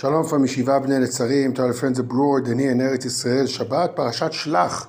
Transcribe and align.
From 0.00 0.46
Yeshiva 0.46 0.82
Bnei 0.82 0.98
Netzarim 0.98 1.54
to 1.56 1.60
our 1.60 1.74
friends 1.74 1.98
abroad 1.98 2.46
and 2.46 2.58
here 2.58 2.70
in 2.70 2.78
Eretz 2.78 3.04
Israel. 3.04 3.44
Shabbat 3.44 3.94
Parashat 3.94 4.32
Shlach. 4.32 4.88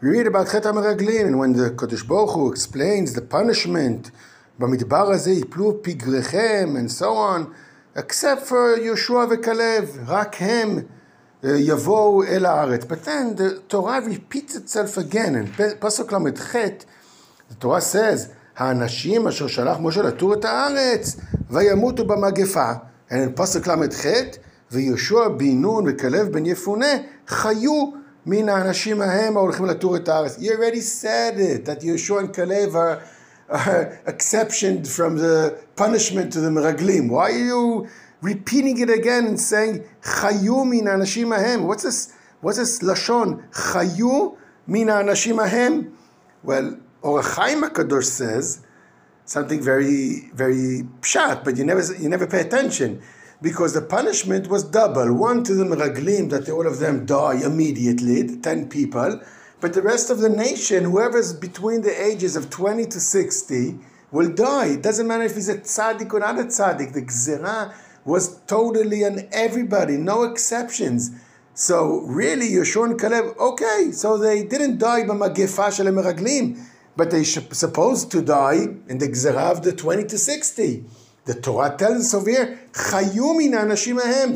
We 0.00 0.08
read 0.08 0.26
about 0.26 0.50
Chet 0.50 0.62
HaMeraglim 0.62 1.26
and 1.26 1.38
when 1.38 1.52
the 1.52 1.72
Kodesh 1.72 2.08
Baruch 2.08 2.30
Hu 2.30 2.50
explains 2.50 3.12
the 3.12 3.20
punishment, 3.20 4.10
במדבר 4.58 5.10
הזה 5.10 5.30
יפלו 5.30 5.82
פגריכם 5.82 6.76
and 6.78 6.90
so 6.90 7.12
on, 7.12 7.52
except 7.94 8.46
for 8.46 8.78
Yoshua 8.78 9.26
וכלב, 9.30 9.98
רק 10.06 10.36
הם 10.40 10.78
יבואו 11.42 12.24
אל 12.24 12.46
הארץ. 12.46 12.84
But 12.84 13.04
then 13.04 13.36
the 13.36 13.60
Torah 13.68 14.00
repeats 14.00 14.56
itself 14.56 14.96
again 14.96 15.34
in 15.34 15.62
פסוק 15.78 16.12
ל"ח, 16.12 16.54
the 17.50 17.54
Torah 17.60 17.82
says, 17.82 18.28
האנשים 18.56 19.28
אשר 19.28 19.46
שלח 19.46 19.76
משה 19.80 20.02
לתור 20.02 20.34
את 20.34 20.44
הארץ, 20.44 21.16
וימותו 21.50 22.04
במגפה. 22.06 22.87
And 23.10 23.22
in 23.22 23.34
Pasuk 23.34 23.66
Lamed 23.66 23.92
Chet, 23.92 24.38
Yeshua 24.70 25.38
bin 25.38 25.62
Nun 25.62 25.86
v'Kalev 25.86 26.32
bin 26.32 26.44
Yefune 26.44 27.08
chayu 27.26 28.02
min 28.26 28.48
ha'anashim 28.48 28.98
ahem 28.98 29.32
ha'olchim 29.32 29.66
latur 29.72 29.98
et 29.98 30.06
ha'aretz. 30.06 30.38
He 30.38 30.50
already 30.50 30.80
said 30.80 31.40
it, 31.40 31.64
that 31.64 31.80
Yeshua 31.80 32.20
and 32.20 32.28
Kalev 32.28 32.74
are, 32.74 33.02
are 33.48 34.00
exceptioned 34.06 34.86
from 34.86 35.16
the 35.16 35.58
punishment 35.74 36.32
to 36.34 36.40
the 36.40 36.50
Meraglim. 36.50 37.08
Why 37.08 37.30
are 37.30 37.38
you 37.38 37.88
repeating 38.20 38.78
it 38.78 38.90
again 38.90 39.26
and 39.26 39.40
saying 39.40 39.84
chayu 40.02 40.68
min 40.68 40.86
ha'anashim 40.86 41.34
ahem? 41.34 41.66
What's 41.66 41.84
this, 41.84 42.12
what's 42.42 42.58
this 42.58 42.80
lashon? 42.80 43.48
Chayu 43.52 44.36
min 44.66 44.88
ha'anashim 44.88 45.42
ahem? 45.46 45.92
Well, 46.42 46.78
Ohr 47.02 47.22
HaChaim 47.22 47.68
HaKadosh 47.68 48.04
says, 48.04 48.60
something 49.28 49.60
very, 49.60 50.30
very 50.32 50.84
pshat, 51.02 51.44
but 51.44 51.56
you 51.58 51.64
never, 51.64 51.82
you 51.94 52.08
never 52.08 52.26
pay 52.26 52.40
attention 52.40 53.02
because 53.42 53.74
the 53.74 53.82
punishment 53.82 54.48
was 54.48 54.64
double. 54.64 55.12
One 55.12 55.44
to 55.44 55.54
the 55.54 55.64
Meraglim, 55.64 56.30
that 56.30 56.48
all 56.48 56.66
of 56.66 56.78
them 56.78 57.04
die 57.04 57.42
immediately, 57.44 58.38
10 58.38 58.70
people, 58.70 59.20
but 59.60 59.74
the 59.74 59.82
rest 59.82 60.08
of 60.08 60.20
the 60.20 60.30
nation, 60.30 60.84
whoever's 60.84 61.34
between 61.34 61.82
the 61.82 62.02
ages 62.02 62.36
of 62.36 62.48
20 62.48 62.86
to 62.86 63.00
60, 63.00 63.78
will 64.10 64.32
die. 64.32 64.68
It 64.68 64.82
doesn't 64.82 65.06
matter 65.06 65.24
if 65.24 65.34
he's 65.34 65.50
a 65.50 65.58
tzaddik 65.58 66.12
or 66.14 66.20
not 66.20 66.38
a 66.38 66.44
tzaddik. 66.44 66.94
The 66.94 67.02
gzerah 67.02 67.74
was 68.06 68.40
totally 68.46 69.04
on 69.04 69.28
everybody, 69.32 69.98
no 69.98 70.22
exceptions. 70.22 71.10
So 71.52 72.00
really, 72.06 72.48
Yeshua 72.48 72.90
and 72.90 73.00
Caleb, 73.00 73.36
okay, 73.38 73.90
so 73.92 74.16
they 74.16 74.44
didn't 74.44 74.78
die 74.78 75.06
by 75.06 75.14
Magefa 75.14 75.76
shel 75.76 75.86
Meraglim 75.86 76.64
but 76.98 77.12
they 77.12 77.22
supposed 77.22 78.10
to 78.10 78.20
die 78.20 78.66
in 78.88 78.98
the 78.98 79.06
Gzerah 79.06 79.52
of 79.52 79.62
the 79.62 79.72
20 79.72 80.04
to 80.06 80.18
60. 80.18 80.84
The 81.26 81.34
Torah 81.34 81.76
tells 81.78 82.06
us 82.06 82.14
over 82.14 82.28
here, 82.28 82.58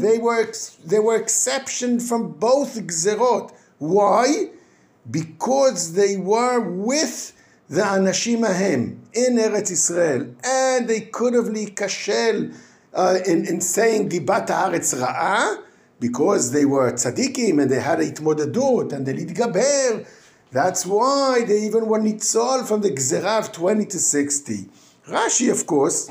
they 0.01 0.19
were, 0.19 0.53
they 0.85 0.99
were 1.01 1.17
exception 1.17 1.99
from 1.99 2.33
both 2.35 2.77
Gzerot. 2.77 3.51
Why? 3.79 4.51
Because 5.11 5.95
they 5.95 6.17
were 6.17 6.61
with 6.61 7.33
the 7.69 7.81
Anashim 7.81 8.49
Ahem 8.49 9.03
in 9.13 9.39
Eretz 9.39 9.73
Israel, 9.73 10.33
and 10.45 10.87
they 10.87 11.01
could 11.01 11.35
have 11.35 11.47
likashel 11.47 12.55
uh, 12.95 13.19
in, 13.27 13.45
in 13.45 13.61
saying 13.61 14.09
Dibat 14.09 14.47
Haaretz 14.47 14.95
Ra'ah, 14.95 15.65
because 15.99 16.53
they 16.53 16.65
were 16.65 16.93
tzaddikim 16.93 17.61
and 17.61 17.69
they 17.69 17.81
had 17.81 17.99
a 17.99 18.09
itmodadut 18.09 18.93
and 18.93 19.05
they 19.05 19.15
litgaber, 19.15 20.07
that's 20.53 20.85
why 20.85 21.45
they 21.47 21.63
even 21.63 21.87
were 21.87 21.99
nitzol 21.99 22.69
from 22.69 22.83
the 22.83 22.91
Gzerah 22.91 23.39
of 23.39 23.53
20 23.53 23.87
to 23.87 23.99
60. 23.99 24.69
Rashi, 25.09 25.51
of 25.51 25.67
course, 25.67 26.11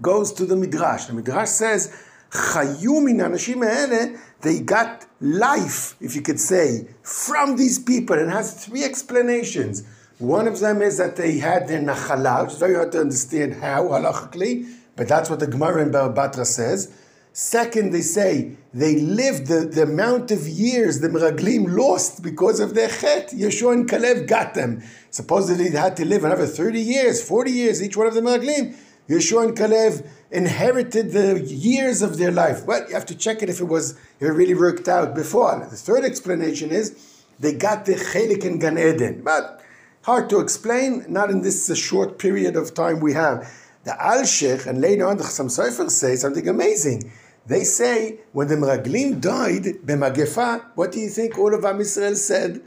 goes 0.00 0.32
to 0.32 0.46
the 0.46 0.56
Midrash. 0.56 1.04
The 1.04 1.12
Midrash 1.12 1.50
says, 1.50 1.94
Chayu 2.30 3.02
min 3.02 4.18
they 4.40 4.60
got 4.60 5.06
life, 5.20 5.96
if 6.00 6.16
you 6.16 6.22
could 6.22 6.40
say, 6.40 6.88
from 7.02 7.56
these 7.56 7.78
people. 7.78 8.18
And 8.18 8.30
has 8.30 8.64
three 8.64 8.84
explanations. 8.84 9.84
One 10.18 10.48
of 10.48 10.58
them 10.60 10.80
is 10.80 10.96
that 10.96 11.16
they 11.16 11.38
had 11.38 11.68
their 11.68 11.80
nachala, 11.80 12.44
which 12.44 12.54
is 12.54 12.58
very 12.58 12.74
hard 12.74 12.92
to 12.92 13.00
understand 13.00 13.54
how, 13.54 13.84
halachically, 13.84 14.66
but 14.96 15.08
that's 15.08 15.28
what 15.28 15.40
the 15.40 15.46
Gemara 15.46 15.82
in 15.82 15.90
Batra 15.90 16.46
says. 16.46 16.90
Second, 17.34 17.92
they 17.92 18.02
say 18.02 18.56
they 18.74 18.96
lived 18.96 19.46
the, 19.46 19.60
the 19.60 19.84
amount 19.84 20.30
of 20.30 20.46
years 20.46 21.00
the 21.00 21.08
Meraglim 21.08 21.74
lost 21.74 22.22
because 22.22 22.60
of 22.60 22.74
their 22.74 22.88
chet. 22.88 23.30
Yeshua 23.30 23.72
and 23.72 23.88
Kalev 23.88 24.26
got 24.26 24.52
them. 24.52 24.82
Supposedly 25.10 25.70
they 25.70 25.78
had 25.78 25.96
to 25.96 26.04
live 26.04 26.24
another 26.24 26.46
30 26.46 26.78
years, 26.78 27.26
40 27.26 27.50
years, 27.50 27.82
each 27.82 27.96
one 27.96 28.06
of 28.06 28.14
the 28.14 28.20
Meraglim. 28.20 28.76
Yeshua 29.08 29.48
and 29.48 29.56
Kalev 29.56 30.06
inherited 30.30 31.12
the 31.12 31.40
years 31.40 32.02
of 32.02 32.18
their 32.18 32.30
life. 32.30 32.66
But 32.66 32.88
you 32.88 32.94
have 32.94 33.06
to 33.06 33.14
check 33.14 33.42
it 33.42 33.48
if 33.48 33.60
it 33.60 33.64
was 33.64 33.92
if 34.20 34.22
it 34.22 34.32
really 34.32 34.54
worked 34.54 34.86
out 34.86 35.14
before. 35.14 35.66
The 35.70 35.76
third 35.76 36.04
explanation 36.04 36.70
is 36.70 37.22
they 37.40 37.54
got 37.54 37.86
the 37.86 37.94
chelik 37.94 38.44
in 38.44 38.58
Gan 38.58 38.76
Eden. 38.76 39.22
But 39.24 39.62
hard 40.02 40.28
to 40.30 40.40
explain, 40.40 41.06
not 41.08 41.30
in 41.30 41.40
this 41.40 41.70
uh, 41.70 41.74
short 41.74 42.18
period 42.18 42.56
of 42.56 42.74
time 42.74 43.00
we 43.00 43.14
have. 43.14 43.50
The 43.84 43.92
Alshich 43.92 44.66
and 44.66 44.80
later 44.80 45.06
on 45.08 45.16
the 45.16 45.24
Chassam 45.24 45.46
Sofer 45.46 45.90
say 45.90 46.14
something 46.14 46.46
amazing. 46.46 47.10
They 47.46 47.64
say 47.64 48.20
when 48.32 48.48
the 48.48 48.54
Meraglim 48.54 49.20
died, 49.20 49.64
B'magefa, 49.84 50.64
what 50.74 50.92
do 50.92 51.00
you 51.00 51.08
think 51.08 51.38
all 51.38 51.54
of 51.54 51.64
Am 51.64 51.80
Israel 51.80 52.14
said? 52.14 52.62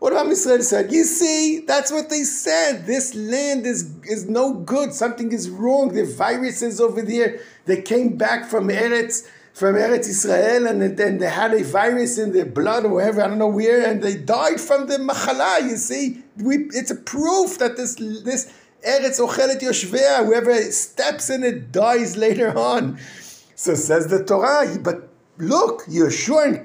All 0.00 0.08
of 0.12 0.26
Am 0.26 0.30
Israel 0.30 0.62
said, 0.62 0.92
you 0.92 1.04
see, 1.04 1.60
that's 1.60 1.90
what 1.92 2.08
they 2.08 2.22
said. 2.22 2.86
This 2.86 3.14
land 3.14 3.66
is, 3.66 3.90
is 4.04 4.28
no 4.28 4.54
good. 4.54 4.92
Something 4.92 5.32
is 5.32 5.48
wrong. 5.48 5.92
The 5.92 6.04
viruses 6.04 6.80
over 6.80 7.02
there, 7.02 7.40
they 7.66 7.82
came 7.82 8.16
back 8.16 8.48
from 8.48 8.68
Eretz, 8.68 9.28
from 9.52 9.74
Eretz 9.74 10.08
Israel, 10.08 10.66
and 10.66 10.96
then 10.96 11.18
they 11.18 11.28
had 11.28 11.52
a 11.52 11.62
virus 11.62 12.18
in 12.18 12.32
their 12.32 12.46
blood 12.46 12.84
or 12.84 12.94
wherever, 12.94 13.22
I 13.22 13.28
don't 13.28 13.38
know 13.38 13.48
where, 13.48 13.86
and 13.88 14.02
they 14.02 14.16
died 14.16 14.60
from 14.60 14.86
the 14.86 14.96
machala. 14.96 15.62
You 15.62 15.76
see, 15.76 16.22
we, 16.36 16.68
it's 16.70 16.90
a 16.90 16.96
proof 16.96 17.58
that 17.58 17.76
this 17.76 17.96
this 17.96 18.52
Eretz 18.86 19.20
Ochelet 19.20 19.60
Yoshvea, 19.60 20.24
whoever 20.24 20.54
steps 20.72 21.30
in 21.30 21.44
it 21.44 21.70
dies 21.70 22.16
later 22.16 22.56
on. 22.58 22.98
So 23.54 23.74
says 23.74 24.08
the 24.08 24.24
Torah, 24.24 24.78
but 24.80 25.08
look, 25.38 25.84
Yeshua 25.86 26.46
and 26.46 26.62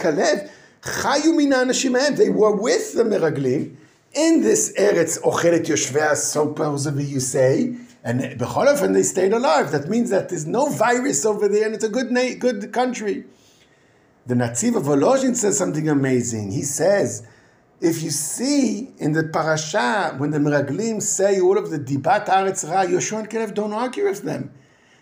min 1.35 2.15
they 2.15 2.29
were 2.29 2.55
with 2.55 2.93
the 2.93 3.03
Meraglim 3.03 3.75
in 4.13 4.41
this 4.41 4.73
Eretz 4.77 5.21
Ochelet 5.21 5.65
Yoshvea, 5.65 6.15
supposedly 6.15 7.03
you 7.03 7.19
say, 7.19 7.75
and 8.03 8.21
Becholofen 8.39 8.93
they 8.93 9.03
stayed 9.03 9.33
alive. 9.33 9.71
That 9.71 9.89
means 9.89 10.09
that 10.11 10.29
there's 10.29 10.47
no 10.47 10.69
virus 10.69 11.25
over 11.25 11.47
there 11.47 11.65
and 11.65 11.75
it's 11.75 11.83
a 11.83 11.89
good, 11.89 12.09
good 12.39 12.71
country. 12.71 13.25
The 14.25 14.35
Netziv 14.35 14.75
of 14.75 14.83
Volozhin 14.83 15.35
says 15.35 15.57
something 15.57 15.87
amazing. 15.87 16.51
He 16.51 16.63
says, 16.63 17.25
if 17.79 18.01
you 18.01 18.09
see 18.09 18.91
in 18.97 19.11
the 19.11 19.23
parasha, 19.23 20.15
when 20.17 20.31
the 20.31 20.39
Meraglim 20.39 21.01
say 21.01 21.39
all 21.39 21.57
of 21.57 21.69
the 21.69 21.79
Dibat 21.79 22.25
Haaretz 22.25 22.69
Ra, 22.69 22.85
Yeshua 22.85 23.19
and 23.19 23.29
Caleb 23.29 23.53
don't 23.53 23.73
argue 23.73 24.05
with 24.05 24.23
them. 24.23 24.51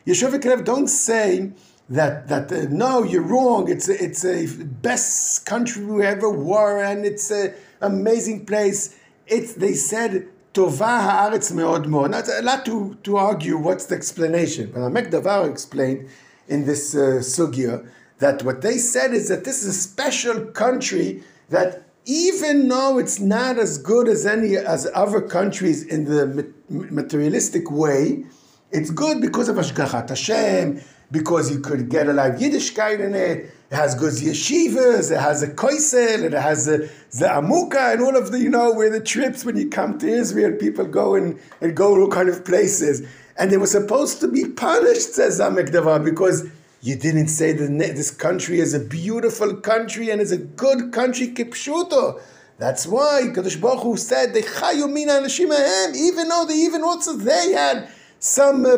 Yeshua 0.05 0.33
and 0.33 0.43
Caleb 0.43 0.65
don't 0.65 0.87
say, 0.87 1.53
that 1.89 2.27
that 2.27 2.51
uh, 2.51 2.65
no, 2.69 3.03
you're 3.03 3.21
wrong. 3.21 3.69
It's 3.69 3.87
a, 3.89 4.03
it's 4.03 4.25
a 4.25 4.47
best 4.63 5.45
country 5.45 5.85
we 5.85 6.03
ever 6.03 6.29
were, 6.29 6.83
and 6.83 7.05
it's 7.05 7.29
an 7.31 7.53
amazing 7.81 8.45
place. 8.45 8.97
It's 9.27 9.53
they 9.53 9.73
said 9.73 10.27
haaretz 10.53 11.51
meod 11.51 11.85
mod. 11.85 12.11
Now, 12.11 12.19
it's 12.19 12.29
a 12.29 12.41
lot 12.41 12.65
to, 12.65 12.97
to 13.03 13.17
argue 13.17 13.57
what's 13.57 13.85
the 13.85 13.95
explanation, 13.95 14.71
but 14.73 14.79
Amek 14.79 15.11
Davar 15.11 15.49
explained 15.49 16.07
in 16.47 16.65
this 16.65 16.95
uh, 16.95 17.19
sugya 17.21 17.87
that 18.19 18.43
what 18.43 18.61
they 18.61 18.77
said 18.77 19.13
is 19.13 19.27
that 19.29 19.43
this 19.43 19.61
is 19.61 19.67
a 19.67 19.79
special 19.79 20.45
country 20.45 21.23
that 21.49 21.83
even 22.05 22.67
though 22.67 22.97
it's 22.97 23.19
not 23.19 23.57
as 23.57 23.77
good 23.77 24.07
as 24.07 24.25
any 24.25 24.55
as 24.55 24.87
other 24.93 25.21
countries 25.21 25.83
in 25.83 26.05
the 26.05 26.51
materialistic 26.69 27.69
way, 27.69 28.23
it's 28.71 28.91
good 28.91 29.21
because 29.21 29.49
of 29.49 29.57
Ashgachat 29.57 30.09
Hashem 30.09 30.81
because 31.11 31.51
you 31.51 31.59
could 31.59 31.89
get 31.89 32.07
a 32.07 32.13
lot 32.13 32.31
of 32.31 32.39
Yiddishkeit 32.39 32.99
in 32.99 33.13
it. 33.15 33.51
It 33.71 33.75
has 33.75 33.95
good 33.95 34.13
yeshivas, 34.13 35.11
it 35.11 35.19
has 35.19 35.41
a 35.41 35.47
koisel, 35.47 36.23
it 36.23 36.33
has 36.33 36.67
a, 36.67 36.77
the 36.77 37.27
amuka, 37.27 37.93
and 37.93 38.01
all 38.01 38.15
of 38.15 38.31
the, 38.31 38.39
you 38.39 38.49
know, 38.49 38.71
where 38.71 38.91
the 38.91 38.99
trips 38.99 39.43
when 39.43 39.57
you 39.57 39.69
come 39.69 39.97
to 39.99 40.07
Israel, 40.07 40.55
people 40.57 40.85
go 40.85 41.15
and, 41.15 41.39
and 41.61 41.75
go 41.75 41.95
to 41.95 42.01
all 42.01 42.07
kind 42.07 42.29
of 42.29 42.45
places. 42.45 43.07
And 43.37 43.51
they 43.51 43.57
were 43.57 43.65
supposed 43.67 44.21
to 44.21 44.27
be 44.27 44.45
punished, 44.45 45.13
says 45.13 45.39
Zamek 45.39 46.05
because 46.05 46.47
you 46.81 46.95
didn't 46.95 47.29
say 47.29 47.51
that 47.53 47.67
this 47.95 48.11
country 48.11 48.59
is 48.59 48.75
a 48.75 48.79
beautiful 48.79 49.55
country 49.55 50.11
and 50.11 50.21
is 50.21 50.31
a 50.31 50.37
good 50.37 50.93
country, 50.93 51.29
kipshuto. 51.29 52.21
That's 52.57 52.87
why 52.87 53.23
Kadosh 53.33 53.59
Baruch 53.59 53.81
Hu 53.81 53.97
said, 53.97 54.29
even 55.95 56.29
though 56.29 56.45
they 56.45 56.53
even 56.53 56.83
also 56.83 57.13
they 57.13 57.51
had 57.51 57.89
some 58.19 58.65
uh, 58.65 58.77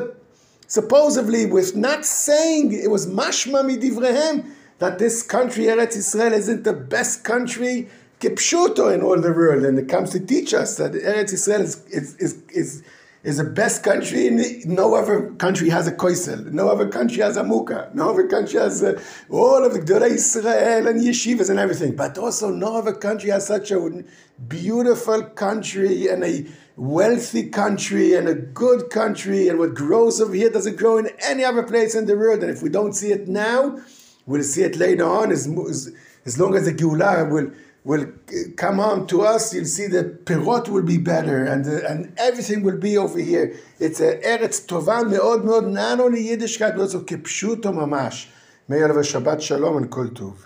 supposedly 0.68 1.46
with 1.46 1.76
not 1.76 2.06
saying 2.06 2.74
it 2.74 2.92
was 2.92 3.08
mashma 3.08 3.64
midivrehem 3.64 4.52
that 4.80 5.00
this 5.00 5.24
country 5.24 5.66
Eretz 5.66 5.96
Israel 5.96 6.34
isn't 6.34 6.64
the 6.64 6.74
best 6.74 7.24
country 7.24 7.90
kipshuto 8.20 8.94
in 8.94 9.02
all 9.02 9.20
the 9.20 9.32
world, 9.32 9.64
and 9.64 9.78
it 9.80 9.90
comes 9.90 10.12
to 10.12 10.20
teach 10.20 10.54
us 10.54 10.78
that 10.78 10.92
Eretz 10.92 11.34
Israel 11.34 11.62
is 11.62 11.84
is 11.88 12.16
is, 12.16 12.44
is 12.50 12.84
is 13.28 13.38
the 13.38 13.44
best 13.44 13.84
country. 13.84 14.28
In, 14.28 14.42
no 14.66 14.96
other 14.96 15.32
country 15.32 15.70
has 15.70 15.86
a 15.86 15.92
koisel. 15.92 16.46
No 16.54 16.70
other 16.70 16.88
country 16.88 17.22
has 17.22 17.36
a 17.36 17.44
muka. 17.44 17.90
No 17.94 18.12
other 18.12 18.26
country 18.26 18.58
has 18.58 18.82
uh, 18.82 18.98
all 19.30 19.66
of 19.66 19.74
the 19.74 19.82
Gdolei 19.82 20.12
Israel 20.12 20.88
and 20.88 21.02
yeshivas 21.02 21.50
and 21.50 21.60
everything. 21.60 21.94
But 21.94 22.18
also, 22.18 22.50
no 22.50 22.78
other 22.78 22.94
country 22.94 23.30
has 23.32 23.46
such 23.46 23.70
a 23.72 24.04
beautiful 24.48 25.24
country 25.24 26.08
and 26.08 26.24
a 26.24 26.46
wealthy 26.78 27.50
country 27.50 28.14
and 28.14 28.30
a 28.30 28.34
good 28.34 28.90
country. 28.90 29.50
And 29.50 29.60
what 29.60 29.74
grows 29.76 30.22
over 30.22 30.34
here 30.34 30.50
doesn't 30.50 30.78
grow 30.78 30.98
in 30.98 31.10
any 31.22 31.44
other 31.44 31.64
place 31.64 31.96
in 31.96 32.06
the 32.06 32.16
world. 32.16 32.44
And 32.44 32.50
if 32.50 32.64
we 32.64 32.70
don't 32.70 32.94
see 32.94 33.12
it 33.12 33.28
now, 33.28 33.78
we'll 34.26 34.44
see 34.44 34.64
it 34.64 34.78
later 34.78 35.04
on. 35.04 35.34
As, 35.34 35.48
as, 35.48 35.94
as 36.26 36.40
long 36.40 36.56
as 36.56 36.64
the 36.64 36.74
Geulah 36.74 37.30
will 37.30 37.52
will 37.87 38.07
come 38.57 38.79
on 38.79 39.07
to 39.09 39.23
us, 39.23 39.55
you'll 39.55 39.65
see 39.65 39.87
the 39.87 40.05
perot 40.25 40.69
will 40.69 40.83
be 40.83 40.99
better 40.99 41.45
and, 41.45 41.67
uh, 41.67 41.89
and 41.89 42.13
everything 42.17 42.63
will 42.63 42.79
be 42.79 42.97
over 42.97 43.19
here. 43.19 43.57
It's 43.81 44.01
a 44.01 44.21
eretz 44.23 44.67
טובה 44.67 45.03
מאוד 45.11 45.45
מאוד, 45.45 45.65
not 45.65 46.01
only 46.01 46.25
Yiddishkeit, 46.25 46.77
but 46.77 46.83
also 46.83 47.01
כפשוטו 47.01 47.73
ממש. 47.73 48.29
may 48.69 48.79
you 48.79 48.83
have 48.83 48.97
a 48.97 49.01
Shabbat 49.01 49.43
Shalom 49.43 49.77
and 49.79 49.91
Kol 49.91 50.09
Tov. 50.09 50.46